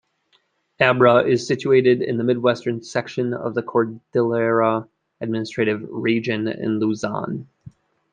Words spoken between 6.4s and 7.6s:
in Luzon.